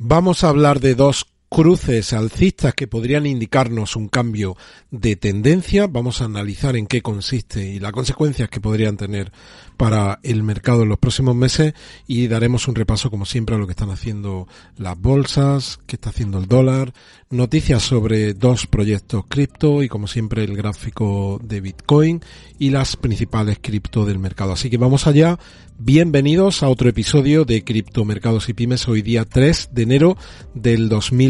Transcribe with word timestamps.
Vamos 0.00 0.44
a 0.44 0.48
hablar 0.48 0.78
de 0.78 0.94
dos 0.94 1.26
cruces 1.48 2.12
alcistas 2.12 2.74
que 2.74 2.86
podrían 2.86 3.26
indicarnos 3.26 3.96
un 3.96 4.08
cambio 4.08 4.56
de 4.90 5.16
tendencia. 5.16 5.86
Vamos 5.86 6.20
a 6.20 6.26
analizar 6.26 6.76
en 6.76 6.86
qué 6.86 7.02
consiste 7.02 7.66
y 7.66 7.80
las 7.80 7.92
consecuencias 7.92 8.48
que 8.48 8.60
podrían 8.60 8.96
tener 8.96 9.32
para 9.76 10.18
el 10.22 10.42
mercado 10.42 10.82
en 10.82 10.88
los 10.88 10.98
próximos 10.98 11.36
meses 11.36 11.72
y 12.06 12.26
daremos 12.26 12.68
un 12.68 12.74
repaso 12.74 13.10
como 13.10 13.24
siempre 13.24 13.54
a 13.54 13.58
lo 13.58 13.66
que 13.66 13.72
están 13.72 13.90
haciendo 13.90 14.48
las 14.76 14.98
bolsas, 14.98 15.78
qué 15.86 15.96
está 15.96 16.10
haciendo 16.10 16.38
el 16.38 16.46
dólar, 16.46 16.92
noticias 17.30 17.82
sobre 17.82 18.34
dos 18.34 18.66
proyectos 18.66 19.24
cripto 19.28 19.82
y 19.82 19.88
como 19.88 20.08
siempre 20.08 20.44
el 20.44 20.56
gráfico 20.56 21.40
de 21.42 21.60
Bitcoin 21.60 22.20
y 22.58 22.70
las 22.70 22.96
principales 22.96 23.58
cripto 23.60 24.04
del 24.04 24.18
mercado. 24.18 24.52
Así 24.52 24.68
que 24.68 24.78
vamos 24.78 25.06
allá. 25.06 25.38
Bienvenidos 25.80 26.64
a 26.64 26.68
otro 26.68 26.88
episodio 26.88 27.44
de 27.44 27.62
Criptomercados 27.62 28.48
y 28.48 28.52
Pymes 28.52 28.88
hoy 28.88 29.00
día 29.00 29.24
3 29.24 29.68
de 29.70 29.82
enero 29.82 30.16
del 30.52 30.88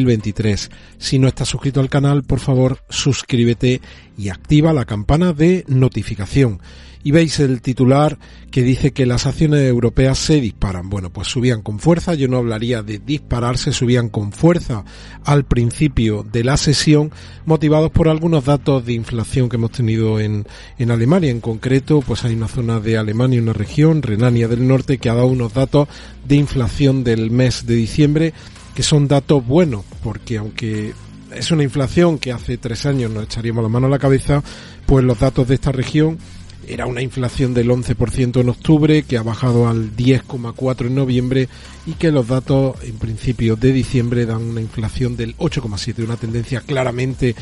2023. 0.09 0.71
Si 0.99 1.19
no 1.19 1.29
estás 1.29 1.49
suscrito 1.49 1.81
al 1.81 1.91
canal, 1.91 2.23
por 2.23 2.41
favor, 2.41 2.79
suscríbete 2.89 3.81
y 4.17 4.31
activa 4.31 4.73
la 4.73 4.85
campana 4.85 5.33
de 5.33 5.65
notificación 5.69 6.61
y 7.05 7.11
veis 7.11 7.39
el 7.41 7.63
titular 7.63 8.19
que 8.51 8.63
dice 8.63 8.93
que 8.93 9.07
las 9.07 9.27
acciones 9.27 9.61
europeas 9.61 10.19
se 10.19 10.41
disparan. 10.41 10.91
Bueno, 10.91 11.11
pues 11.11 11.29
subían 11.29 11.63
con 11.63 11.79
fuerza, 11.79 12.15
yo 12.15 12.29
no 12.29 12.39
hablaría 12.39 12.83
de 12.83 12.99
dispararse, 12.99 13.73
subían 13.73 14.09
con 14.09 14.33
fuerza 14.33 14.85
al 15.25 15.45
principio 15.45 16.23
de 16.23 16.45
la 16.45 16.57
sesión, 16.57 17.13
motivados 17.47 17.91
por 17.91 18.09
algunos 18.09 18.45
datos 18.45 18.85
de 18.85 18.95
inflación 18.95 19.49
que 19.49 19.57
hemos 19.57 19.71
tenido 19.71 20.19
en, 20.19 20.47
en 20.79 20.91
Alemania. 20.91 21.31
En 21.31 21.41
concreto, 21.41 22.01
pues 22.01 22.25
hay 22.25 22.35
una 22.35 22.49
zona 22.49 22.81
de 22.81 22.99
Alemania, 22.99 23.41
una 23.41 23.53
región, 23.53 24.03
Renania 24.03 24.49
del 24.49 24.67
Norte, 24.67 24.99
que 24.99 25.09
ha 25.09 25.15
dado 25.15 25.29
unos 25.29 25.55
datos 25.55 25.89
de 26.27 26.37
inflación 26.37 27.05
del 27.05 27.31
mes 27.31 27.65
de 27.67 27.75
diciembre 27.75 28.35
que 28.79 28.85
son 28.85 29.09
datos 29.09 29.45
buenos, 29.45 29.85
porque 30.05 30.39
aunque 30.39 30.95
es 31.35 31.51
una 31.51 31.65
inflación 31.65 32.17
que 32.17 32.31
hace 32.31 32.59
tres 32.59 32.87
años 32.87 33.11
nos 33.11 33.25
echaríamos 33.25 33.65
la 33.65 33.69
mano 33.69 33.89
a 33.89 33.91
la 33.91 33.99
cabeza, 33.99 34.41
pues 34.87 35.05
los 35.05 35.19
datos 35.19 35.49
de 35.49 35.57
esta 35.57 35.73
región 35.73 36.17
era 36.65 36.87
una 36.87 37.03
inflación 37.03 37.55
del 37.55 37.71
11% 37.71 38.41
en 38.41 38.49
octubre, 38.49 39.03
que 39.03 39.19
ha 39.19 39.25
bajado 39.25 39.67
al 39.67 39.97
10,4% 39.97 40.87
en 40.87 40.95
noviembre 40.95 41.49
y 41.87 41.95
que 41.95 42.13
los 42.13 42.29
datos 42.29 42.77
en 42.85 42.99
principio 42.99 43.57
de 43.57 43.73
diciembre 43.73 44.27
dan 44.27 44.45
una 44.45 44.61
inflación 44.61 45.17
del 45.17 45.37
8,7%, 45.39 46.05
una 46.05 46.17
tendencia 46.17 46.61
claramente 46.61 47.35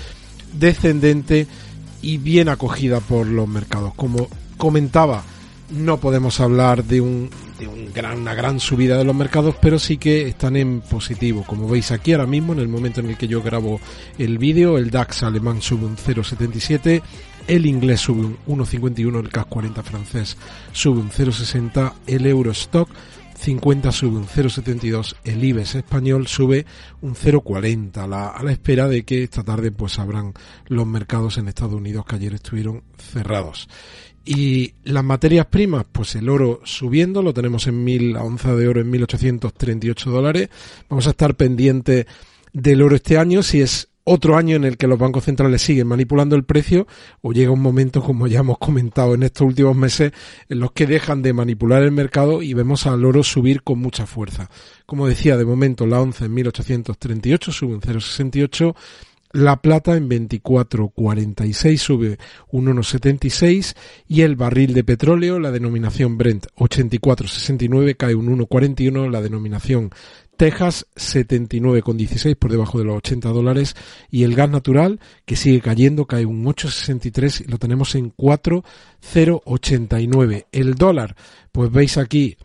descendente 0.59 1.47
y 2.01 2.17
bien 2.17 2.49
acogida 2.49 3.01
por 3.01 3.27
los 3.27 3.47
mercados. 3.47 3.93
Como 3.95 4.31
comentaba, 4.57 5.23
no 5.69 5.99
podemos 5.99 6.41
hablar 6.41 6.83
de, 6.85 7.03
un, 7.03 7.29
de 7.59 7.69
una 7.69 8.35
gran 8.35 8.61
subida 8.61 8.99
de 8.99 9.05
los 9.05 9.15
mercados, 9.15 9.55
pero 9.61 9.79
sí 9.79 9.97
que 9.97 10.29
están 10.29 10.57
en 10.57 10.81
positivo. 10.81 11.45
Como 11.47 11.69
veis 11.69 11.91
aquí 11.93 12.13
ahora 12.13 12.27
mismo, 12.27 12.53
en 12.53 12.61
el 12.61 12.69
momento 12.69 13.01
en 13.01 13.07
el 13.07 13.17
que 13.17 13.29
yo 13.29 13.43
grabo 13.43 13.81
el 14.19 14.39
vídeo, 14.39 14.79
el 14.79 14.91
DAX 14.91 15.23
alemán 15.23 15.63
sube 15.63 15.87
un 15.87 15.97
0,77, 15.97 17.03
el 17.47 17.67
inglés 17.67 18.01
sube 18.01 18.27
un 18.47 18.59
1,51, 18.59 19.21
el 19.21 19.29
CAC 19.29 19.49
40 19.49 19.83
francés 19.83 20.37
sube 20.73 21.01
un 21.01 21.11
0,60, 21.11 21.93
el 22.07 22.27
Eurostock 22.27 22.89
50 23.37 23.93
sube 23.93 24.17
un 24.17 24.27
0,72, 24.27 25.17
el 25.25 25.45
IBEX 25.45 25.77
español 25.77 26.27
sube 26.27 26.67
un 27.03 27.15
0,40 27.15 27.99
a 27.99 28.07
la, 28.07 28.29
a 28.29 28.43
la 28.43 28.53
espera 28.53 28.89
de 28.89 29.05
que 29.05 29.23
esta 29.23 29.43
tarde 29.43 29.71
pues 29.71 29.99
abran 29.99 30.33
los 30.67 30.87
mercados 30.87 31.39
en 31.39 31.49
Estados 31.49 31.75
Unidos 31.75 32.05
que 32.07 32.17
ayer 32.17 32.35
estuvieron 32.35 32.83
cerrados. 32.99 33.69
Y 34.25 34.75
las 34.83 35.05
materias 35.05 35.47
primas, 35.47 35.87
pues 35.91 36.17
el 36.17 36.29
oro 36.29 36.61
subiendo, 36.65 37.23
lo 37.23 37.33
tenemos 37.33 37.69
en 37.69 37.85
mil, 37.85 38.13
la 38.13 38.25
onza 38.25 38.57
de 38.57 38.67
oro 38.67 38.81
en 38.81 38.91
1838 38.91 40.11
dólares. 40.11 40.49
Vamos 40.89 41.07
a 41.07 41.11
estar 41.11 41.37
pendientes 41.37 42.07
del 42.53 42.83
oro 42.83 42.97
este 42.97 43.19
año, 43.19 43.45
si 43.45 43.61
es 43.61 43.89
otro 44.09 44.37
año 44.37 44.55
en 44.55 44.63
el 44.63 44.77
que 44.77 44.87
los 44.87 45.01
bancos 45.01 45.25
centrales 45.25 45.61
siguen 45.63 45.89
manipulando 45.89 46.37
el 46.37 46.45
precio 46.45 46.87
o 47.23 47.33
llega 47.33 47.51
un 47.51 47.61
momento, 47.61 48.03
como 48.03 48.29
ya 48.29 48.39
hemos 48.39 48.59
comentado 48.59 49.15
en 49.15 49.25
estos 49.25 49.47
últimos 49.47 49.75
meses, 49.75 50.13
en 50.49 50.61
los 50.61 50.71
que 50.71 50.87
dejan 50.87 51.23
de 51.23 51.33
manipular 51.33 51.83
el 51.83 51.91
mercado 51.91 52.41
y 52.41 52.55
vemos 52.55 52.87
al 52.87 53.05
oro 53.05 53.25
subir 53.25 53.63
con 53.63 53.81
mucha 53.81 54.07
fuerza. 54.07 54.49
Como 54.87 55.09
decía, 55.09 55.37
de 55.37 55.45
momento 55.45 55.87
la 55.87 56.01
once 56.01 56.25
en 56.25 56.35
1838 56.35 57.51
sube 57.51 57.75
un 57.75 57.81
0,68 57.81 58.77
la 59.33 59.61
plata 59.61 59.97
en 59.97 60.09
24.46 60.09 61.77
sube 61.77 62.19
un 62.51 62.67
1.76 62.67 63.75
y 64.09 64.23
el 64.23 64.37
barril 64.37 64.75
de 64.75 64.85
petróleo, 64.85 65.39
la 65.39 65.51
denominación 65.51 66.17
Brent 66.17 66.47
84.69 66.57 67.97
cae 67.97 68.15
un 68.15 68.39
1.41, 68.39 69.11
la 69.11 69.21
denominación 69.21 69.91
Texas 70.37 70.87
79,16 70.97 72.37
por 72.37 72.51
debajo 72.51 72.79
de 72.79 72.85
los 72.85 72.99
80 72.99 73.31
dólares 73.31 73.75
y 74.11 74.25
el 74.25 74.35
gas 74.35 74.51
natural 74.51 75.01
que 75.25 75.37
sigue 75.37 75.61
cayendo 75.61 76.07
cae 76.07 76.27
un 76.27 76.45
8,63 76.45 77.45
y 77.47 77.51
lo 77.51 77.57
tenemos 77.59 77.95
en 77.95 78.11
4,089. 78.11 80.49
El 80.53 80.75
dólar, 80.75 81.17
pues 81.53 81.73
veis 81.73 81.97
aquí 81.97 82.37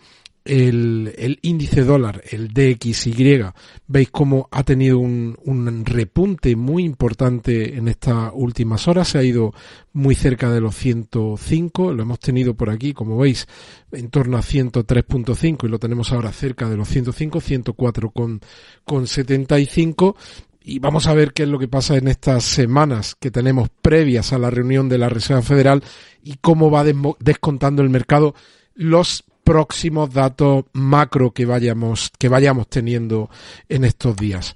el, 0.43 1.39
índice 1.41 1.83
dólar, 1.83 2.23
el 2.31 2.47
DXY, 2.49 3.45
veis 3.87 4.09
cómo 4.09 4.47
ha 4.51 4.63
tenido 4.63 4.97
un, 4.97 5.37
un, 5.43 5.85
repunte 5.85 6.55
muy 6.55 6.83
importante 6.83 7.77
en 7.77 7.87
estas 7.87 8.31
últimas 8.33 8.87
horas, 8.87 9.09
se 9.09 9.19
ha 9.19 9.23
ido 9.23 9.53
muy 9.93 10.15
cerca 10.15 10.51
de 10.51 10.61
los 10.61 10.75
105, 10.75 11.93
lo 11.93 12.03
hemos 12.03 12.19
tenido 12.19 12.55
por 12.55 12.69
aquí, 12.69 12.93
como 12.93 13.17
veis, 13.17 13.47
en 13.91 14.09
torno 14.09 14.37
a 14.37 14.41
103.5 14.41 15.65
y 15.65 15.67
lo 15.67 15.79
tenemos 15.79 16.11
ahora 16.11 16.31
cerca 16.31 16.69
de 16.69 16.77
los 16.77 16.87
105, 16.87 17.39
104 17.39 18.09
con, 18.09 18.41
con 18.83 19.07
75, 19.07 20.15
y 20.63 20.79
vamos 20.79 21.07
a 21.07 21.13
ver 21.13 21.33
qué 21.33 21.43
es 21.43 21.49
lo 21.49 21.59
que 21.59 21.67
pasa 21.67 21.97
en 21.97 22.07
estas 22.07 22.43
semanas 22.43 23.15
que 23.19 23.31
tenemos 23.31 23.69
previas 23.81 24.31
a 24.31 24.39
la 24.39 24.49
reunión 24.49 24.89
de 24.89 24.97
la 24.97 25.09
Reserva 25.09 25.41
Federal 25.41 25.83
y 26.23 26.35
cómo 26.39 26.69
va 26.69 26.85
descontando 27.19 27.81
el 27.81 27.89
mercado 27.89 28.35
los 28.75 29.23
próximos 29.43 30.13
datos 30.13 30.65
macro 30.73 31.31
que 31.31 31.45
vayamos, 31.45 32.11
que 32.17 32.29
vayamos 32.29 32.67
teniendo 32.67 33.29
en 33.69 33.83
estos 33.83 34.15
días. 34.15 34.55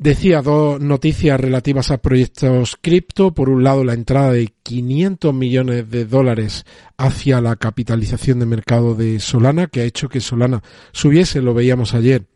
Decía 0.00 0.42
dos 0.42 0.80
noticias 0.80 1.40
relativas 1.40 1.90
a 1.90 1.98
proyectos 1.98 2.78
cripto. 2.80 3.32
Por 3.34 3.48
un 3.48 3.64
lado, 3.64 3.82
la 3.82 3.94
entrada 3.94 4.30
de 4.30 4.48
500 4.62 5.34
millones 5.34 5.90
de 5.90 6.04
dólares 6.04 6.64
hacia 6.96 7.40
la 7.40 7.56
capitalización 7.56 8.38
de 8.38 8.46
mercado 8.46 8.94
de 8.94 9.18
Solana, 9.18 9.66
que 9.66 9.80
ha 9.80 9.84
hecho 9.84 10.08
que 10.08 10.20
Solana 10.20 10.62
subiese, 10.92 11.42
lo 11.42 11.52
veíamos 11.52 11.94
ayer, 11.94 12.26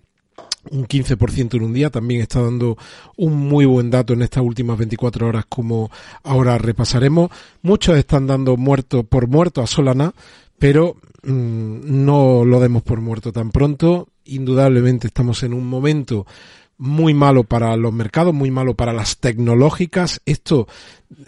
un 0.73 0.89
15% 0.89 1.55
en 1.55 1.63
un 1.63 1.73
día. 1.73 1.91
También 1.91 2.23
está 2.23 2.43
dando 2.43 2.77
un 3.17 3.37
muy 3.37 3.65
buen 3.65 3.91
dato 3.91 4.13
en 4.13 4.23
estas 4.23 4.43
últimas 4.43 4.77
24 4.79 5.29
horas, 5.29 5.45
como 5.49 5.89
ahora 6.25 6.59
repasaremos. 6.59 7.31
Muchos 7.63 7.97
están 7.97 8.27
dando 8.27 8.57
muerto 8.57 9.05
por 9.05 9.29
muerto 9.29 9.63
a 9.63 9.69
Solana, 9.69 10.15
pero 10.63 10.95
mm, 11.25 12.05
no 12.05 12.45
lo 12.45 12.61
demos 12.61 12.85
por 12.85 13.01
muerto 13.01 13.33
tan 13.33 13.51
pronto. 13.51 14.07
Indudablemente 14.27 15.09
estamos 15.09 15.43
en 15.43 15.55
un 15.55 15.67
momento 15.67 16.25
muy 16.79 17.15
malo 17.15 17.43
para 17.43 17.77
los 17.77 17.93
mercados, 17.93 18.33
muy 18.33 18.53
malo 18.53 18.77
para 18.77 18.93
las 18.93 19.19
tecnológicas. 19.19 20.21
Esto 20.25 20.69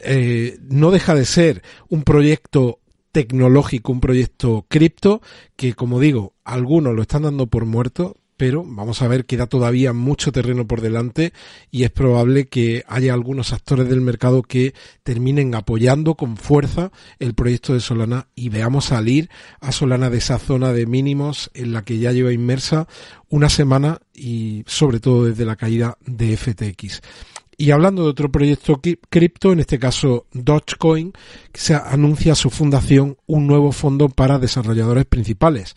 eh, 0.05 0.61
no 0.71 0.93
deja 0.93 1.17
de 1.17 1.25
ser 1.25 1.63
un 1.89 2.05
proyecto 2.05 2.79
tecnológico, 3.11 3.91
un 3.91 3.99
proyecto 3.99 4.67
cripto, 4.69 5.21
que 5.57 5.75
como 5.75 5.99
digo, 5.99 6.35
algunos 6.45 6.95
lo 6.95 7.03
están 7.03 7.23
dando 7.23 7.49
por 7.49 7.65
muerto, 7.65 8.17
pero 8.37 8.65
vamos 8.67 9.03
a 9.03 9.09
ver, 9.09 9.27
queda 9.27 9.47
todavía 9.47 9.93
mucho 9.93 10.33
terreno 10.33 10.67
por 10.67 10.81
delante 10.81 11.33
y 11.71 11.85
es 11.85 11.91
probable 11.91 12.47
que 12.47 12.85
haya 12.89 13.15
algunos 13.15 13.53
actores 13.53 13.89
del 13.89 14.01
mercado 14.01 14.43
que 14.43 14.75
terminen 15.03 15.55
apoyando 15.55 16.15
con 16.15 16.37
fuerza 16.37 16.91
el 17.19 17.35
proyecto 17.35 17.75
de 17.75 17.81
Solana 17.81 18.29
y 18.35 18.49
veamos 18.49 18.87
salir 18.87 19.31
a 19.61 19.73
Solana 19.73 20.11
de 20.11 20.19
esa 20.19 20.39
zona 20.39 20.73
de 20.73 20.87
mínimos 20.87 21.51
en 21.55 21.73
la 21.73 21.83
que 21.83 21.99
ya 21.99 22.13
lleva 22.13 22.33
inmersa 22.33 22.89
una 23.29 23.49
semana 23.49 23.99
y 24.13 24.65
sobre 24.67 25.01
todo 25.01 25.25
desde 25.25 25.45
la 25.45 25.57
caída 25.57 25.97
de 26.05 26.37
FTX. 26.37 27.01
Y 27.57 27.71
hablando 27.71 28.03
de 28.03 28.11
otro 28.11 28.31
proyecto 28.33 28.81
cripto, 29.09 29.53
en 29.53 29.61
este 29.61 29.79
caso 29.79 30.27
Dogecoin, 30.33 31.13
se 31.53 31.75
anuncia 31.75 32.35
su 32.35 32.51
fundación 32.51 33.17
un 33.27 33.47
nuevo 33.47 33.71
fondo 33.73 34.09
para 34.09 34.39
desarrolladores 34.39 35.05
principales. 35.05 35.75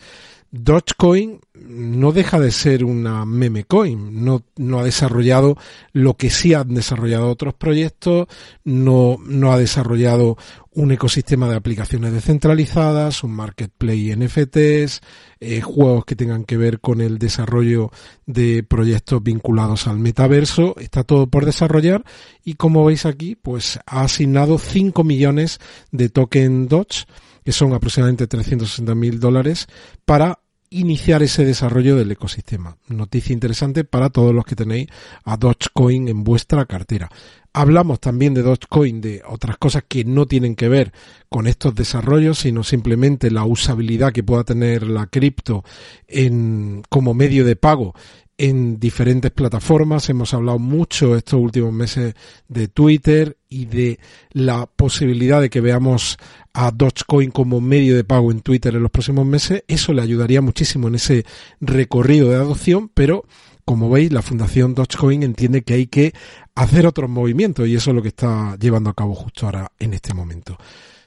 Dogecoin 0.50 1.40
no 1.68 2.12
deja 2.12 2.40
de 2.40 2.50
ser 2.50 2.84
una 2.84 3.26
meme 3.26 3.64
coin, 3.64 4.24
no, 4.24 4.78
ha 4.78 4.82
desarrollado 4.82 5.56
lo 5.92 6.16
que 6.16 6.30
sí 6.30 6.54
han 6.54 6.74
desarrollado 6.74 7.28
otros 7.28 7.52
proyectos, 7.52 8.28
no, 8.64 9.18
no 9.26 9.52
ha 9.52 9.58
desarrollado 9.58 10.38
un 10.72 10.92
ecosistema 10.92 11.48
de 11.50 11.56
aplicaciones 11.56 12.12
descentralizadas, 12.12 13.24
un 13.24 13.32
marketplace 13.32 14.16
NFTs, 14.16 15.00
eh, 15.40 15.60
juegos 15.60 16.06
que 16.06 16.16
tengan 16.16 16.44
que 16.44 16.56
ver 16.56 16.80
con 16.80 17.02
el 17.02 17.18
desarrollo 17.18 17.90
de 18.24 18.62
proyectos 18.62 19.22
vinculados 19.22 19.86
al 19.86 19.98
metaverso, 19.98 20.76
está 20.78 21.04
todo 21.04 21.26
por 21.26 21.44
desarrollar 21.44 22.04
y 22.42 22.54
como 22.54 22.84
veis 22.84 23.04
aquí, 23.04 23.34
pues 23.34 23.80
ha 23.84 24.02
asignado 24.02 24.58
5 24.58 25.04
millones 25.04 25.58
de 25.90 26.08
token 26.08 26.68
Doge 26.68 27.04
que 27.48 27.52
son 27.52 27.72
aproximadamente 27.72 28.26
360 28.26 28.94
mil 28.94 29.20
dólares, 29.20 29.68
para 30.04 30.38
iniciar 30.68 31.22
ese 31.22 31.46
desarrollo 31.46 31.96
del 31.96 32.12
ecosistema. 32.12 32.76
Noticia 32.88 33.32
interesante 33.32 33.84
para 33.84 34.10
todos 34.10 34.34
los 34.34 34.44
que 34.44 34.54
tenéis 34.54 34.88
a 35.24 35.38
Dogecoin 35.38 36.08
en 36.08 36.24
vuestra 36.24 36.66
cartera. 36.66 37.08
Hablamos 37.54 38.00
también 38.00 38.34
de 38.34 38.42
Dogecoin, 38.42 39.00
de 39.00 39.22
otras 39.26 39.56
cosas 39.56 39.84
que 39.88 40.04
no 40.04 40.26
tienen 40.26 40.56
que 40.56 40.68
ver 40.68 40.92
con 41.30 41.46
estos 41.46 41.74
desarrollos, 41.74 42.40
sino 42.40 42.64
simplemente 42.64 43.30
la 43.30 43.44
usabilidad 43.46 44.12
que 44.12 44.22
pueda 44.22 44.44
tener 44.44 44.86
la 44.86 45.06
cripto 45.06 45.64
en, 46.06 46.82
como 46.90 47.14
medio 47.14 47.46
de 47.46 47.56
pago 47.56 47.94
en 48.38 48.78
diferentes 48.78 49.32
plataformas. 49.32 50.08
Hemos 50.08 50.32
hablado 50.32 50.58
mucho 50.58 51.16
estos 51.16 51.40
últimos 51.40 51.72
meses 51.72 52.14
de 52.46 52.68
Twitter 52.68 53.36
y 53.48 53.66
de 53.66 53.98
la 54.30 54.66
posibilidad 54.66 55.40
de 55.40 55.50
que 55.50 55.60
veamos 55.60 56.16
a 56.54 56.70
Dogecoin 56.70 57.30
como 57.30 57.60
medio 57.60 57.96
de 57.96 58.04
pago 58.04 58.30
en 58.30 58.40
Twitter 58.40 58.74
en 58.74 58.82
los 58.82 58.92
próximos 58.92 59.26
meses. 59.26 59.64
Eso 59.66 59.92
le 59.92 60.02
ayudaría 60.02 60.40
muchísimo 60.40 60.88
en 60.88 60.94
ese 60.94 61.26
recorrido 61.60 62.30
de 62.30 62.36
adopción, 62.36 62.88
pero 62.94 63.24
como 63.64 63.90
veis, 63.90 64.10
la 64.12 64.22
Fundación 64.22 64.74
Dogecoin 64.74 65.22
entiende 65.22 65.62
que 65.62 65.74
hay 65.74 65.86
que 65.88 66.14
hacer 66.54 66.86
otros 66.86 67.10
movimientos 67.10 67.68
y 67.68 67.74
eso 67.74 67.90
es 67.90 67.96
lo 67.96 68.02
que 68.02 68.08
está 68.08 68.56
llevando 68.58 68.88
a 68.88 68.94
cabo 68.94 69.14
justo 69.14 69.44
ahora 69.44 69.70
en 69.78 69.92
este 69.92 70.14
momento. 70.14 70.56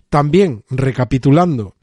También, 0.10 0.64
recapitulando, 0.70 1.76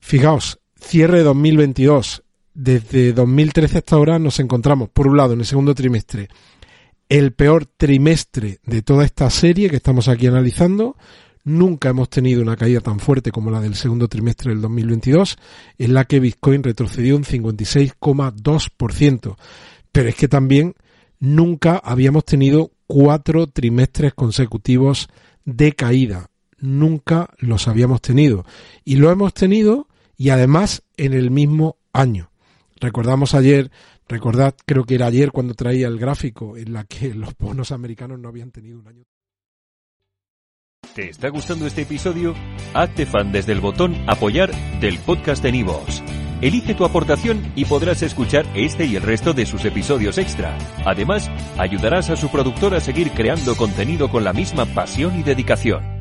fijaos, 0.00 0.58
cierre 0.80 1.22
2022, 1.22 2.24
desde 2.54 3.12
2013 3.12 3.78
hasta 3.78 3.96
ahora 3.96 4.18
nos 4.18 4.40
encontramos, 4.40 4.88
por 4.88 5.06
un 5.06 5.16
lado, 5.16 5.34
en 5.34 5.40
el 5.40 5.46
segundo 5.46 5.74
trimestre, 5.74 6.28
el 7.08 7.32
peor 7.32 7.66
trimestre 7.66 8.58
de 8.64 8.82
toda 8.82 9.04
esta 9.04 9.28
serie 9.30 9.68
que 9.68 9.76
estamos 9.76 10.08
aquí 10.08 10.26
analizando. 10.26 10.96
Nunca 11.42 11.88
hemos 11.88 12.10
tenido 12.10 12.42
una 12.42 12.56
caída 12.56 12.80
tan 12.80 13.00
fuerte 13.00 13.32
como 13.32 13.50
la 13.50 13.60
del 13.60 13.74
segundo 13.74 14.08
trimestre 14.08 14.50
del 14.50 14.60
2022, 14.60 15.38
en 15.78 15.94
la 15.94 16.04
que 16.04 16.20
Bitcoin 16.20 16.62
retrocedió 16.62 17.16
un 17.16 17.24
56,2%. 17.24 19.36
Pero 19.90 20.08
es 20.08 20.14
que 20.14 20.28
también 20.28 20.74
nunca 21.18 21.80
habíamos 21.82 22.24
tenido 22.24 22.70
cuatro 22.86 23.48
trimestres 23.48 24.14
consecutivos 24.14 25.08
de 25.44 25.72
caída. 25.72 26.30
Nunca 26.58 27.30
los 27.38 27.66
habíamos 27.68 28.02
tenido. 28.02 28.44
Y 28.84 28.96
lo 28.96 29.10
hemos 29.10 29.32
tenido 29.34 29.88
y 30.16 30.28
además 30.28 30.82
en 30.96 31.14
el 31.14 31.30
mismo 31.30 31.76
año. 31.92 32.29
Recordamos 32.80 33.34
ayer, 33.34 33.70
recordad, 34.08 34.54
creo 34.64 34.84
que 34.84 34.94
era 34.94 35.06
ayer 35.06 35.32
cuando 35.32 35.54
traía 35.54 35.86
el 35.86 35.98
gráfico 35.98 36.56
en 36.56 36.72
la 36.72 36.84
que 36.84 37.14
los 37.14 37.36
bonos 37.36 37.72
americanos 37.72 38.18
no 38.18 38.28
habían 38.28 38.50
tenido 38.50 38.80
un 38.80 38.88
año. 38.88 39.04
¿Te 40.94 41.10
está 41.10 41.28
gustando 41.28 41.66
este 41.66 41.82
episodio? 41.82 42.34
Hazte 42.74 43.06
fan 43.06 43.30
desde 43.30 43.52
el 43.52 43.60
botón 43.60 43.94
apoyar 44.08 44.50
del 44.80 44.98
podcast 44.98 45.42
de 45.42 45.52
Nivos. 45.52 46.02
Elige 46.40 46.74
tu 46.74 46.84
aportación 46.84 47.52
y 47.54 47.66
podrás 47.66 48.02
escuchar 48.02 48.46
este 48.54 48.86
y 48.86 48.96
el 48.96 49.02
resto 49.02 49.34
de 49.34 49.44
sus 49.44 49.64
episodios 49.66 50.16
extra. 50.16 50.56
Además, 50.86 51.30
ayudarás 51.58 52.08
a 52.08 52.16
su 52.16 52.30
productor 52.30 52.74
a 52.74 52.80
seguir 52.80 53.10
creando 53.12 53.56
contenido 53.56 54.10
con 54.10 54.24
la 54.24 54.32
misma 54.32 54.64
pasión 54.64 55.20
y 55.20 55.22
dedicación. 55.22 55.99